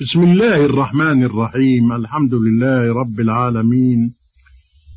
بسم 0.00 0.22
الله 0.22 0.56
الرحمن 0.56 1.24
الرحيم. 1.24 1.92
الحمد 1.92 2.34
لله 2.34 2.94
رب 2.94 3.20
العالمين. 3.20 4.14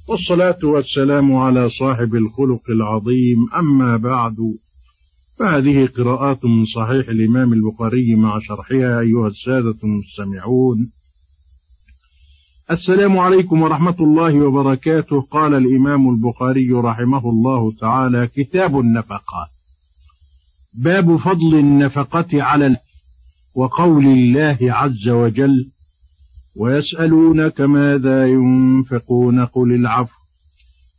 والصلاة 0.07 0.59
والسلام 0.63 1.35
على 1.35 1.69
صاحب 1.69 2.15
الخلق 2.15 2.61
العظيم. 2.69 3.49
أما 3.55 3.97
بعد 3.97 4.35
فهذه 5.39 5.85
قراءات 5.97 6.45
من 6.45 6.65
صحيح 6.65 7.09
الإمام 7.09 7.53
البخاري 7.53 8.15
مع 8.15 8.39
شرحها 8.39 8.99
أيها 8.99 9.27
السادة 9.27 9.75
المستمعون. 9.83 10.89
السلام 12.71 13.17
عليكم 13.17 13.61
ورحمة 13.61 13.95
الله 13.99 14.35
وبركاته. 14.35 15.21
قال 15.21 15.53
الإمام 15.53 16.09
البخاري 16.09 16.71
رحمه 16.71 17.29
الله 17.29 17.71
تعالى 17.79 18.27
كتاب 18.35 18.79
النفقات. 18.79 19.49
باب 20.73 21.17
فضل 21.17 21.55
النفقة 21.55 22.43
على 22.43 22.67
وقول 23.57 24.05
الله 24.05 24.57
عز 24.61 25.09
وجل 25.09 25.67
ويسألونك 26.55 27.61
ماذا 27.61 28.27
ينفقون 28.27 29.45
قل 29.45 29.73
العفو. 29.73 30.17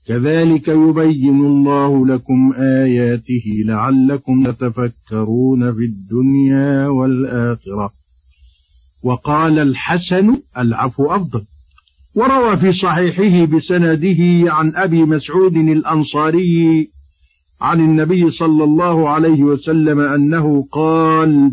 كذلك 0.07 0.69
يبين 0.69 1.47
الله 1.47 2.07
لكم 2.07 2.53
آياته 2.59 3.45
لعلكم 3.65 4.45
تتفكرون 4.45 5.73
في 5.73 5.85
الدنيا 5.85 6.89
والآخرة. 6.89 7.91
وقال 9.03 9.59
الحسن 9.59 10.37
العفو 10.59 11.07
أفضل. 11.07 11.43
وروى 12.15 12.57
في 12.57 12.73
صحيحه 12.73 13.45
بسنده 13.45 14.53
عن 14.53 14.73
أبي 14.77 15.05
مسعود 15.05 15.57
الأنصاري 15.57 16.91
عن 17.61 17.81
النبي 17.81 18.31
صلى 18.31 18.65
الله 18.65 19.09
عليه 19.09 19.43
وسلم 19.43 20.01
أنه 20.01 20.67
قال 20.73 21.53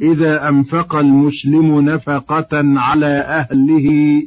إذا 0.00 0.48
أنفق 0.48 0.96
المسلم 0.96 1.80
نفقة 1.80 2.48
على 2.80 3.06
أهله 3.06 4.22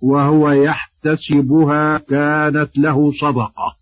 وهو 0.00 0.50
يحتسبها 0.50 1.98
كانت 1.98 2.70
له 2.76 3.12
صدقة. 3.12 3.74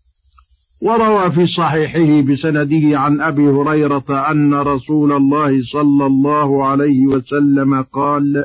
وروى 0.81 1.31
في 1.33 1.47
صحيحه 1.47 2.21
بسنده 2.21 2.99
عن 3.01 3.21
أبي 3.21 3.49
هريرة 3.49 4.31
أن 4.31 4.55
رسول 4.55 5.13
الله 5.13 5.63
صلى 5.73 6.07
الله 6.07 6.67
عليه 6.67 7.07
وسلم 7.07 7.83
قال 7.83 8.45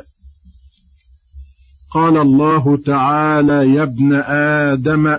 قال 1.90 2.16
الله 2.16 2.78
تعالى 2.86 3.74
يا 3.74 3.82
ابن 3.82 4.14
آدم 4.26 5.18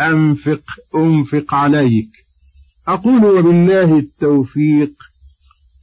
أنفق 0.00 0.62
أنفق 0.94 1.54
عليك. 1.54 2.08
أقول 2.88 3.24
وبالله 3.24 3.98
التوفيق. 3.98 4.92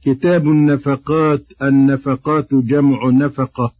كتاب 0.04 0.48
النفقات 0.48 1.42
النفقات 1.62 2.54
جمع 2.54 3.10
نفقة 3.10 3.72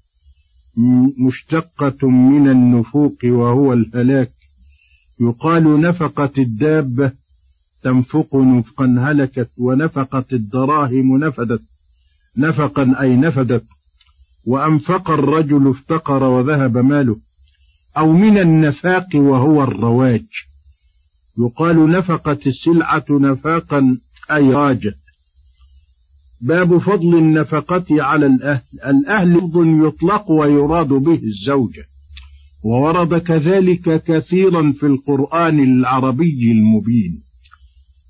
مشتقة 1.19 2.08
من 2.08 2.48
النفوق 2.48 3.17
وهو 3.25 3.72
الهلاك. 3.72 4.30
يقال 5.20 5.80
نفقة 5.80 6.30
الدابة 6.39 7.12
تنفق 7.83 8.36
نفقا 8.36 8.97
هلكت 8.98 9.48
ونفقت 9.58 10.33
الدراهم 10.33 11.17
نفدت. 11.17 11.62
نفقا 12.36 12.95
أي 13.00 13.17
نفدت. 13.17 13.64
وأنفق 14.47 15.11
الرجل 15.11 15.70
افتقر 15.70 16.22
وذهب 16.22 16.78
ماله. 16.78 17.17
أو 17.97 18.12
من 18.12 18.39
النفاق 18.39 19.08
وهو 19.14 19.62
الرواج. 19.62 20.27
يقال 21.39 21.91
نفقت 21.91 22.47
السلعة 22.47 23.05
نفاقا 23.11 23.98
أي 24.30 24.52
راجت 24.52 25.03
باب 26.44 26.78
فضل 26.78 27.18
النفقة 27.18 27.84
على 27.90 28.26
الأهل. 28.26 28.60
الأهل 28.86 29.32
لفظ 29.32 29.58
يطلق 29.86 30.30
ويراد 30.30 30.88
به 30.88 31.20
الزوجة. 31.22 31.84
وورد 32.64 33.18
كذلك 33.18 34.04
كثيرا 34.04 34.72
في 34.72 34.86
القرآن 34.86 35.60
العربي 35.60 36.52
المبين. 36.52 37.20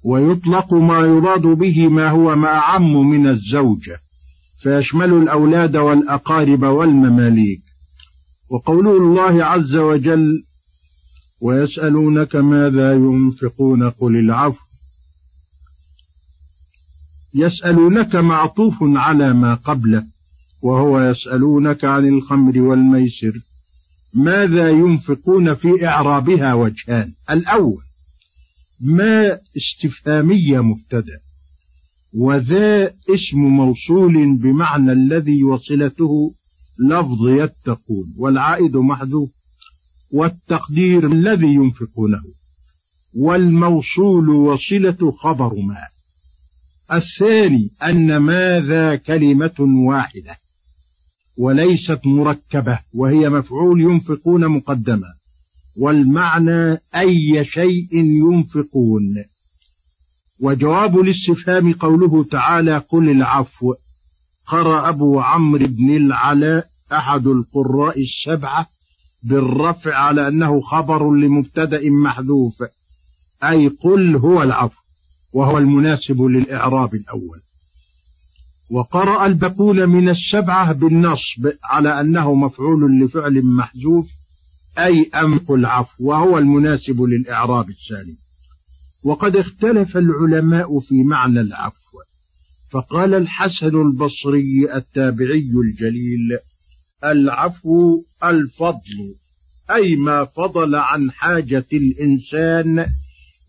ويطلق 0.04 0.74
ما 0.74 0.98
يراد 0.98 1.42
به 1.42 1.88
ما 1.88 2.08
هو 2.08 2.36
ما 2.36 2.48
أعم 2.48 3.10
من 3.10 3.26
الزوجة. 3.26 3.98
فيشمل 4.62 5.12
الأولاد 5.12 5.76
والأقارب 5.76 6.62
والمماليك. 6.62 7.62
وقوله 8.50 8.96
الله 8.96 9.44
عز 9.44 9.76
وجل 9.76 10.42
ويسألونك 11.40 12.36
ماذا 12.36 12.92
ينفقون؟ 12.92 13.90
قل 13.90 14.16
العفو 14.16 14.63
يسألونك 17.34 18.16
معطوف 18.16 18.74
على 18.80 19.32
ما 19.32 19.54
قبله 19.54 20.04
وهو 20.62 21.00
يسألونك 21.00 21.84
عن 21.84 22.08
الخمر 22.08 22.58
والميسر 22.58 23.40
ماذا 24.14 24.70
ينفقون 24.70 25.54
في 25.54 25.86
إعرابها 25.86 26.54
وجهان؟ 26.54 27.12
الأول 27.30 27.82
ما 28.80 29.38
استفهامية 29.56 30.60
مبتدأ 30.60 31.20
وذا 32.14 32.92
اسم 33.14 33.38
موصول 33.38 34.36
بمعنى 34.36 34.92
الذي 34.92 35.44
وصلته 35.44 36.34
لفظ 36.78 37.28
يتقون 37.28 38.14
والعائد 38.18 38.76
محذوف 38.76 39.30
والتقدير 40.12 41.06
الذي 41.06 41.54
ينفقونه 41.54 42.22
والموصول 43.16 44.28
وصلة 44.28 45.12
خبر 45.18 45.54
ما. 45.54 45.93
الثاني 46.92 47.70
أن 47.82 48.16
ماذا 48.16 48.96
كلمة 48.96 49.54
واحدة 49.60 50.36
وليست 51.38 52.00
مركبة 52.04 52.78
وهي 52.94 53.28
مفعول 53.28 53.80
ينفقون 53.80 54.48
مقدمة 54.48 55.06
والمعنى 55.76 56.78
أي 56.94 57.44
شيء 57.44 57.88
ينفقون. 57.94 59.24
وجواب 60.40 61.00
الاستفهام 61.00 61.72
قوله 61.72 62.24
تعالى 62.24 62.78
قل 62.78 63.10
العفو 63.10 63.74
قرأ 64.46 64.88
أبو 64.88 65.20
عمرو 65.20 65.66
بن 65.66 65.96
العلاء 65.96 66.68
أحد 66.92 67.26
القراء 67.26 68.00
السبعة 68.00 68.66
بالرفع 69.22 69.96
على 69.96 70.28
أنه 70.28 70.60
خبر 70.60 71.10
لمبتدأ 71.10 71.80
محذوف 71.90 72.62
أي 73.44 73.68
قل 73.68 74.16
هو 74.16 74.42
العفو. 74.42 74.83
وهو 75.34 75.58
المناسب 75.58 76.22
للإعراب 76.22 76.94
الأول. 76.94 77.40
وقرأ 78.70 79.26
الباقون 79.26 79.88
من 79.88 80.08
السبعة 80.08 80.72
بالنصب 80.72 81.52
على 81.64 82.00
أنه 82.00 82.34
مفعول 82.34 83.00
لفعل 83.00 83.42
محذوف 83.42 84.06
أي 84.78 85.10
أمق 85.14 85.52
العفو 85.52 86.04
وهو 86.04 86.38
المناسب 86.38 87.02
للإعراب 87.02 87.70
الثاني 87.70 88.16
وقد 89.04 89.36
اختلف 89.36 89.96
العلماء 89.96 90.80
في 90.80 91.02
معنى 91.02 91.40
العفو 91.40 91.98
فقال 92.70 93.14
الحسن 93.14 93.80
البصري 93.80 94.74
التابعي 94.74 95.50
الجليل 95.64 96.38
العفو 97.04 98.02
الفضل 98.24 99.14
أي 99.70 99.96
ما 99.96 100.24
فضل 100.24 100.74
عن 100.74 101.10
حاجة 101.10 101.66
الإنسان 101.72 102.86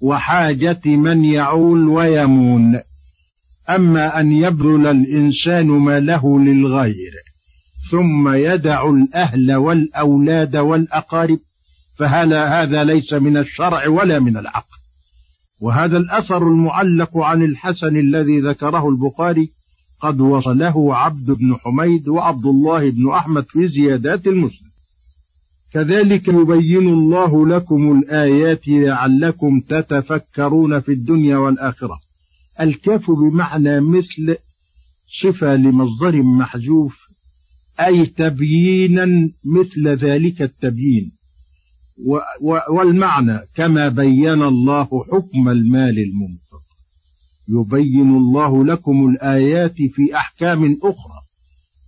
وحاجة 0.06 0.82
من 0.86 1.26
يعول 1.26 1.88
ويمون. 1.88 2.80
أما 3.70 4.20
أن 4.20 4.32
يبذل 4.32 4.88
الإنسان 4.88 5.68
ما 5.68 6.00
له 6.00 6.40
للغير 6.40 7.14
ثم 7.92 8.30
يدع 8.34 8.90
الأهل 8.90 9.54
والأولاد 9.54 10.56
والأقارب 10.56 11.40
فهذا 11.96 12.46
هذا 12.46 12.84
ليس 12.84 13.14
من 13.14 13.38
الشرع 13.38 13.88
ولا 13.88 14.20
من 14.20 14.38
العقل؟ 14.38 14.78
وهذا 15.62 15.98
الأثر 15.98 16.48
المعلق 16.48 17.18
عن 17.18 17.44
الحسن 17.44 17.98
الذي 17.98 18.40
ذكره 18.40 18.90
البخاري 18.90 19.50
قد 20.00 20.20
وصله 20.20 20.96
عبد 20.96 21.31
بن 21.31 21.56
حميد 21.56 22.08
وعبد 22.08 22.46
الله 22.46 22.90
بن 22.90 23.10
أحمد 23.10 23.44
في 23.44 23.68
زيادات 23.68 24.28
المسلم 24.28 24.68
كذلك 25.75 26.27
يبين 26.27 26.89
الله 26.89 27.48
لكم 27.48 28.00
الآيات 28.00 28.68
لعلكم 28.68 29.60
تتفكرون 29.60 30.80
في 30.80 30.92
الدنيا 30.92 31.38
والآخرة. 31.38 32.00
الكاف 32.62 33.12
بمعنى 33.12 33.81
مثل 33.81 34.38
صفة 35.22 35.56
لمصدر 35.56 36.24
محذوف 36.24 36.98
أي 37.80 38.06
تبيينا 38.06 39.30
مثل 39.45 39.88
ذلك 39.88 40.42
التبيين. 40.42 41.12
والمعنى 42.69 43.39
كما 43.56 43.89
بين 43.89 44.42
الله 44.42 45.06
حكم 45.12 45.50
المال 45.50 46.00
المنفق. 46.00 46.63
يبين 47.50 48.18
الله 48.18 48.66
لكم 48.66 49.07
الآيات 49.07 49.75
في 49.75 50.16
أحكام 50.16 50.77
أخرى. 50.83 51.25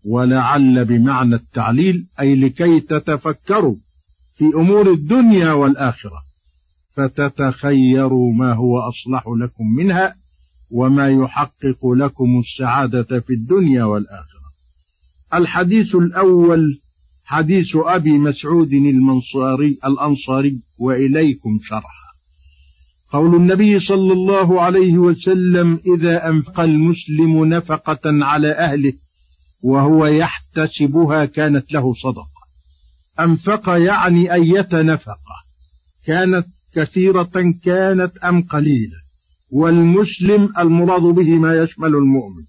ولعل 0.07 0.85
بمعنى 0.85 1.35
التعليل 1.35 2.05
أي 2.19 2.35
لكي 2.35 2.79
تتفكروا 2.79 3.75
في 4.37 4.45
أمور 4.45 4.91
الدنيا 4.91 5.51
والآخرة. 5.51 6.21
فتتخيروا 6.95 8.33
ما 8.33 8.53
هو 8.53 8.79
أصلح 8.79 9.23
لكم 9.27 9.75
منها 9.75 10.15
وما 10.71 11.09
يحقق 11.09 11.87
لكم 11.87 12.39
السعادة 12.39 13.19
في 13.19 13.33
الدنيا 13.33 13.83
والآخرة. 13.83 14.37
الحديث 15.33 15.95
الأول 15.95 16.79
حديث 17.25 17.75
أبي 17.75 18.11
مسعود 18.11 18.73
المنصاري 18.73 19.77
الأنصاري 19.85 20.59
وإليكم 20.79 21.59
شرح 21.63 21.97
قول 23.11 23.35
النبي 23.35 23.79
صلى 23.79 24.13
الله 24.13 24.61
عليه 24.61 24.97
وسلم 24.97 25.79
إذا 25.95 26.29
أنفق 26.29 26.59
المسلم 26.59 27.45
نفقة 27.45 28.25
على 28.25 28.51
أهله 28.51 28.93
وهو 29.61 30.05
يحتسبها 30.05 31.25
كانت 31.25 31.73
له 31.73 31.93
صدقة. 31.93 32.37
أنفق 33.19 33.69
يعني 33.69 34.33
أية 34.33 34.67
نفقة. 34.73 35.37
كانت 36.05 36.45
كثيرة 36.75 37.53
كانت 37.63 38.17
أم 38.17 38.41
قليلة. 38.41 38.97
والمسلم 39.51 40.53
المراد 40.57 41.01
به 41.01 41.29
ما 41.29 41.63
يشمل 41.63 41.95
المؤمن. 41.95 42.43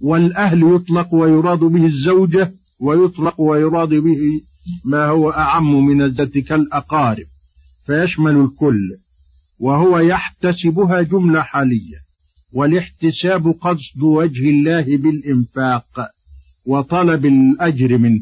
والأهل 0.00 0.74
يطلق 0.74 1.14
ويراد 1.14 1.58
به 1.58 1.86
الزوجة 1.86 2.52
ويطلق 2.80 3.40
ويراد 3.40 3.88
به 3.88 4.40
ما 4.84 5.06
هو 5.06 5.30
أعم 5.30 5.86
من 5.86 6.02
الذات 6.02 6.38
كالأقارب. 6.38 7.26
فيشمل 7.86 8.36
الكل. 8.36 8.96
وهو 9.58 9.98
يحتسبها 9.98 11.02
جملة 11.02 11.42
حالية. 11.42 12.09
والاحتساب 12.52 13.54
قصد 13.60 14.02
وجه 14.02 14.50
الله 14.50 14.96
بالإنفاق 14.96 16.10
وطلب 16.66 17.26
الأجر 17.26 17.98
منه. 17.98 18.20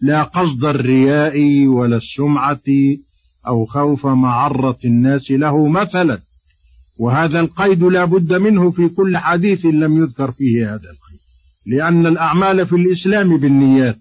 لا 0.00 0.22
قصد 0.22 0.64
الرياء 0.64 1.66
ولا 1.66 1.96
السمعة 1.96 2.66
أو 3.46 3.66
خوف 3.66 4.06
معرة 4.06 4.78
الناس 4.84 5.30
له 5.30 5.68
مثلا. 5.68 6.20
وهذا 6.98 7.40
القيد 7.40 7.82
لا 7.82 8.04
بد 8.04 8.32
منه 8.32 8.70
في 8.70 8.88
كل 8.88 9.16
حديث 9.16 9.66
لم 9.66 10.02
يذكر 10.02 10.32
فيه 10.32 10.74
هذا 10.74 10.90
القيد. 10.90 11.18
لأن 11.66 12.06
الأعمال 12.06 12.66
في 12.66 12.76
الإسلام 12.76 13.36
بالنيات 13.36 13.98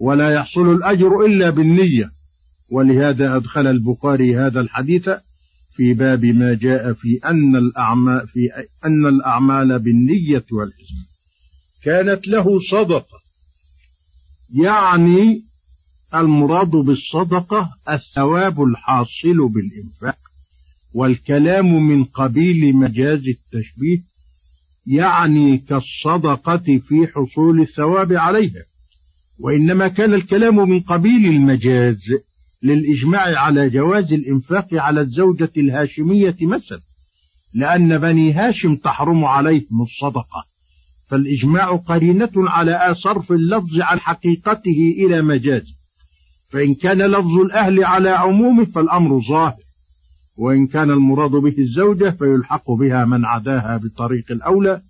ولا 0.00 0.30
يحصل 0.30 0.72
الأجر 0.72 1.24
إلا 1.24 1.50
بالنية. 1.50 2.10
ولهذا 2.70 3.36
أدخل 3.36 3.66
البخاري 3.66 4.36
هذا 4.36 4.60
الحديث 4.60 5.10
في 5.76 5.94
باب 5.94 6.24
ما 6.24 6.54
جاء 6.54 6.92
في 6.92 7.20
أن 7.24 7.56
الأعمال 7.56 8.28
في 8.28 8.48
أن 8.84 9.06
الأعمال 9.06 9.78
بالنية 9.78 10.44
والإسم 10.52 11.06
كانت 11.82 12.28
له 12.28 12.60
صدقة. 12.60 13.18
يعني 14.54 15.42
المراد 16.14 16.70
بالصدقة 16.70 17.70
الثواب 17.88 18.62
الحاصل 18.62 19.48
بالإنفاق 19.48 20.18
والكلام 20.94 21.88
من 21.88 22.04
قبيل 22.04 22.76
مجاز 22.76 23.22
التشبيه 23.28 23.98
يعني 24.86 25.58
كالصدقة 25.58 26.80
في 26.88 27.06
حصول 27.14 27.60
الثواب 27.60 28.12
عليها. 28.12 28.62
وإنما 29.38 29.88
كان 29.88 30.14
الكلام 30.14 30.68
من 30.68 30.80
قبيل 30.80 31.26
المجاز 31.26 32.00
للإجماع 32.62 33.38
على 33.40 33.70
جواز 33.70 34.12
الإنفاق 34.12 34.68
على 34.72 35.00
الزوجة 35.00 35.50
الهاشمية 35.56 36.36
مثلا 36.40 36.80
لأن 37.54 37.98
بني 37.98 38.32
هاشم 38.32 38.74
تحرم 38.74 39.24
عليهم 39.24 39.82
الصدقة. 39.82 40.44
فالإجماع 41.08 41.76
قرينة 41.76 42.32
على 42.36 42.94
صرف 42.94 43.32
اللفظ 43.32 43.80
عن 43.80 44.00
حقيقته 44.00 44.94
إلى 44.98 45.22
مجازه. 45.22 45.74
فإن 46.50 46.74
كان 46.74 47.02
لفظ 47.02 47.32
الأهل 47.38 47.84
على 47.84 48.10
عمومه 48.10 48.64
فالأمر 48.64 49.20
ظاهر. 49.20 49.66
وإن 50.36 50.66
كان 50.66 50.90
المراد 50.90 51.30
به 51.30 51.54
الزوجة 51.58 52.10
فيلحق 52.10 52.70
بها 52.70 53.04
من 53.04 53.24
عداها 53.24 53.76
بطريق 53.76 54.24
الأولى 54.30 54.80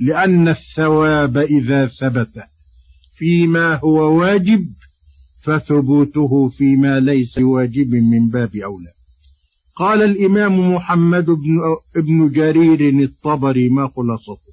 لأن 0.00 0.48
الثواب 0.48 1.38
إذا 1.38 1.86
ثبت 1.86 2.44
فيما 3.16 3.74
هو 3.74 4.18
واجب 4.18 4.66
فثبوته 5.48 6.48
فيما 6.48 7.00
ليس 7.00 7.38
واجب 7.38 7.94
من 7.94 8.28
باب 8.28 8.56
أولى. 8.56 8.92
قال 9.76 10.02
الإمام 10.02 10.74
محمد 10.74 11.26
بن, 11.26 11.60
ابن 11.96 12.32
جرير 12.32 13.04
الطبري 13.04 13.68
ما 13.68 13.90
خلاصته؟ 13.96 14.52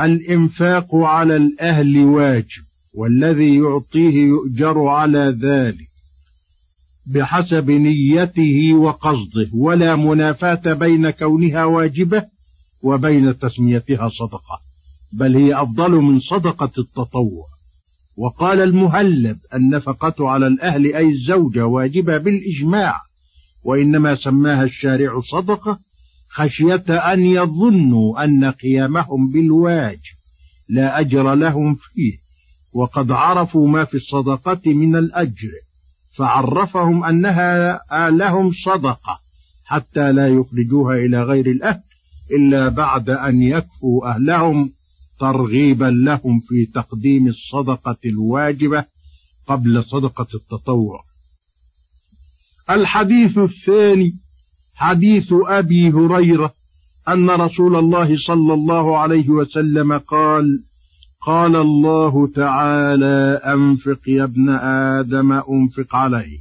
الإنفاق 0.00 0.94
على 0.94 1.36
الأهل 1.36 2.04
واجب 2.04 2.62
والذي 2.94 3.56
يعطيه 3.56 4.16
يؤجر 4.16 4.86
على 4.86 5.38
ذلك 5.40 5.88
بحسب 7.06 7.70
نيته 7.70 8.74
وقصده 8.74 9.48
ولا 9.54 9.96
منافاة 9.96 10.72
بين 10.72 11.10
كونها 11.10 11.64
واجبة 11.64 12.24
وبين 12.82 13.38
تسميتها 13.38 14.08
صدقة 14.08 14.60
بل 15.12 15.36
هي 15.36 15.62
أفضل 15.62 15.90
من 15.90 16.20
صدقة 16.20 16.70
التطوع. 16.78 17.55
وقال 18.16 18.60
المهلب 18.60 19.38
النفقة 19.54 20.28
على 20.28 20.46
الأهل 20.46 20.94
أي 20.94 21.08
الزوجة 21.08 21.66
واجبة 21.66 22.18
بالإجماع 22.18 23.00
وإنما 23.64 24.14
سماها 24.14 24.64
الشارع 24.64 25.20
صدقة 25.20 25.78
خشية 26.28 27.12
أن 27.12 27.24
يظنوا 27.24 28.24
أن 28.24 28.44
قيامهم 28.44 29.30
بالواجب 29.32 30.16
لا 30.68 31.00
أجر 31.00 31.34
لهم 31.34 31.74
فيه 31.74 32.12
وقد 32.72 33.12
عرفوا 33.12 33.68
ما 33.68 33.84
في 33.84 33.96
الصدقة 33.96 34.60
من 34.72 34.96
الأجر 34.96 35.50
فعرفهم 36.16 37.04
أنها 37.04 37.80
لهم 38.10 38.52
صدقة 38.64 39.20
حتى 39.64 40.12
لا 40.12 40.28
يخرجوها 40.28 40.96
إلى 40.96 41.22
غير 41.22 41.46
الأهل 41.46 41.80
إلا 42.30 42.68
بعد 42.68 43.10
أن 43.10 43.42
يكفوا 43.42 44.10
أهلهم. 44.10 44.70
ترغيبا 45.20 45.84
لهم 45.84 46.40
في 46.40 46.66
تقديم 46.66 47.28
الصدقة 47.28 47.96
الواجبة 48.04 48.84
قبل 49.46 49.84
صدقة 49.84 50.26
التطوع. 50.34 51.02
الحديث 52.70 53.38
الثاني 53.38 54.14
حديث 54.74 55.34
أبي 55.46 55.90
هريرة 55.90 56.54
أن 57.08 57.30
رسول 57.30 57.76
الله 57.76 58.16
صلى 58.16 58.54
الله 58.54 58.98
عليه 58.98 59.28
وسلم 59.28 59.98
قال 59.98 60.62
قال 61.20 61.56
الله 61.56 62.28
تعالى 62.34 63.40
أنفق 63.44 64.08
يا 64.08 64.24
ابن 64.24 64.48
آدم 64.98 65.32
أنفق 65.32 65.96
عليه. 65.96 66.38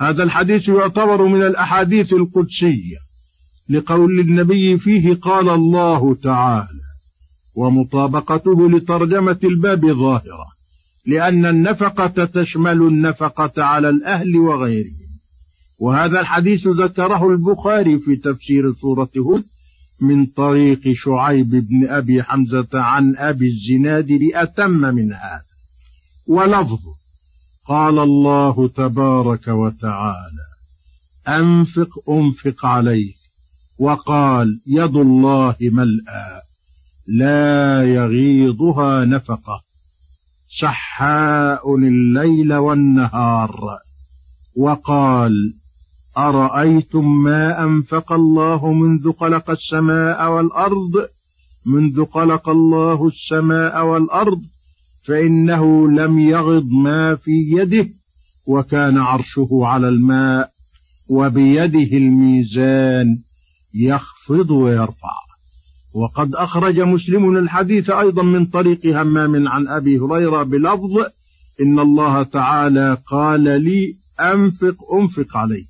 هذا 0.00 0.22
الحديث 0.22 0.68
يعتبر 0.68 1.26
من 1.26 1.42
الأحاديث 1.42 2.12
القدسية 2.12 2.98
لقول 3.68 4.20
النبي 4.20 4.78
فيه 4.78 5.14
قال 5.14 5.48
الله 5.48 6.14
تعالى. 6.22 6.89
ومطابقته 7.54 8.70
لترجمة 8.70 9.38
الباب 9.44 9.86
ظاهرة 9.86 10.46
لأن 11.06 11.46
النفقة 11.46 12.24
تشمل 12.24 12.82
النفقة 12.82 13.62
على 13.64 13.88
الأهل 13.88 14.36
وغيرهم. 14.36 15.10
وهذا 15.78 16.20
الحديث 16.20 16.66
ذكره 16.66 17.30
البخاري 17.30 17.98
في 17.98 18.16
تفسير 18.16 18.72
سورة 18.72 19.08
هود 19.18 19.44
من 20.00 20.26
طريق 20.26 20.92
شعيب 20.92 21.50
بن 21.50 21.88
أبي 21.88 22.22
حمزة 22.22 22.68
عن 22.74 23.16
أبي 23.16 23.48
الزناد 23.48 24.10
لأتم 24.10 24.70
من 24.70 25.12
هذا. 25.12 25.42
ولفظه 26.26 26.94
قال 27.66 27.98
الله 27.98 28.68
تبارك 28.68 29.48
وتعالى 29.48 30.50
أنفق 31.28 32.10
أنفق 32.10 32.66
عليك 32.66 33.16
وقال 33.78 34.60
يد 34.66 34.96
الله 34.96 35.56
ملأى. 35.60 36.49
لا 37.06 37.84
يغيضها 37.84 39.04
نفقة. 39.04 39.60
سحاء 40.58 41.76
الليل 41.76 42.54
والنهار. 42.54 43.78
وقال 44.56 45.54
أرأيتم 46.18 47.22
ما 47.22 47.64
أنفق 47.64 48.12
الله 48.12 48.72
منذ 48.72 49.12
خلق 49.12 49.50
السماء 49.50 50.30
والأرض؟ 50.30 51.08
منذ 51.66 52.04
خلق 52.04 52.48
الله 52.48 53.06
السماء 53.06 53.86
والأرض 53.86 54.42
فإنه 55.06 55.88
لم 55.88 56.18
يغض 56.18 56.66
ما 56.70 57.16
في 57.16 57.30
يده 57.30 57.88
وكان 58.46 58.98
عرشه 58.98 59.48
على 59.52 59.88
الماء 59.88 60.50
وبيده 61.08 61.96
الميزان 61.96 63.18
يخفض 63.74 64.50
ويرفع. 64.50 65.29
وقد 65.94 66.34
أخرج 66.34 66.80
مسلم 66.80 67.36
الحديث 67.36 67.90
أيضا 67.90 68.22
من 68.22 68.46
طريق 68.46 68.86
همام 68.86 69.48
عن 69.48 69.68
أبي 69.68 69.98
هريرة 69.98 70.42
بلفظ 70.42 70.98
إن 71.60 71.78
الله 71.78 72.22
تعالى 72.22 72.96
قال 73.06 73.42
لي 73.64 73.94
أنفق 74.20 74.76
أنفق 74.94 75.36
عليه 75.36 75.64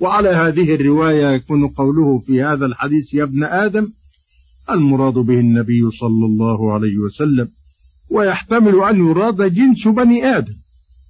وعلى 0.00 0.28
هذه 0.28 0.74
الرواية 0.74 1.30
يكون 1.30 1.68
قوله 1.68 2.18
في 2.18 2.42
هذا 2.42 2.66
الحديث 2.66 3.14
يا 3.14 3.22
ابن 3.22 3.44
آدم 3.44 3.88
المراد 4.70 5.14
به 5.14 5.40
النبي 5.40 5.90
صلى 5.90 6.26
الله 6.26 6.72
عليه 6.72 6.98
وسلم. 6.98 7.48
ويحتمل 8.10 8.82
أن 8.82 9.08
يراد 9.08 9.54
جنس 9.54 9.88
بني 9.88 10.26
آدم. 10.26 10.54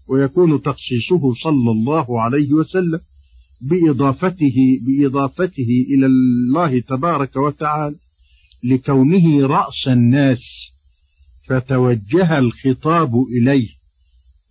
ويكون 0.08 0.62
تخصيصه 0.62 1.34
صلى 1.34 1.70
الله 1.70 2.20
عليه 2.20 2.52
وسلم 2.52 3.00
بإضافته 3.60 4.80
بإضافته 4.82 5.86
إلى 5.90 6.06
الله 6.06 6.80
تبارك 6.80 7.36
وتعالى. 7.36 7.96
لكونه 8.64 9.46
رأس 9.46 9.88
الناس 9.88 10.40
فتوجه 11.46 12.38
الخطاب 12.38 13.24
إليه 13.30 13.68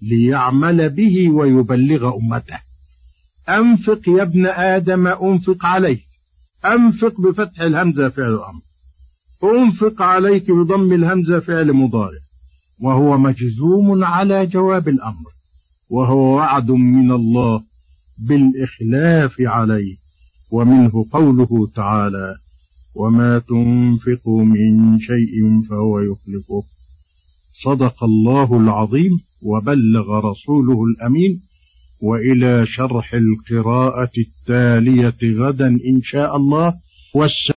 ليعمل 0.01 0.89
به 0.89 1.29
ويبلغ 1.29 2.15
أمته. 2.17 2.59
أنفق 3.49 4.01
يا 4.07 4.21
ابن 4.21 4.45
آدم 4.45 5.07
أنفق 5.07 5.65
عليك. 5.65 6.01
أنفق 6.65 7.21
بفتح 7.21 7.61
الهمزة 7.61 8.09
فعل 8.09 8.33
أمر. 8.33 8.61
أنفق 9.43 10.01
عليك 10.01 10.51
بضم 10.51 10.93
الهمزة 10.93 11.39
فعل 11.39 11.73
مضارع. 11.73 12.19
وهو 12.79 13.17
مجزوم 13.17 14.03
على 14.03 14.45
جواب 14.45 14.87
الأمر. 14.87 15.31
وهو 15.89 16.35
وعد 16.35 16.71
من 16.71 17.11
الله 17.11 17.63
بالإخلاف 18.17 19.35
عليه. 19.39 19.95
ومنه 20.51 21.05
قوله 21.11 21.69
تعالى 21.75 22.35
وما 22.95 23.39
تنفقوا 23.39 24.43
من 24.43 24.99
شيء 24.99 25.61
فهو 25.69 25.99
يخلفه. 25.99 26.63
صدق 27.63 28.03
الله 28.03 28.57
العظيم 28.57 29.19
وبلغ 29.41 30.31
رسوله 30.31 30.83
الأمين. 30.83 31.41
وإلى 32.01 32.65
شرح 32.67 33.13
القراءة 33.13 34.11
التالية 34.17 35.39
غدا 35.39 35.67
إن 35.67 36.01
شاء 36.03 36.37
الله. 36.37 36.73
والسلام 37.15 37.58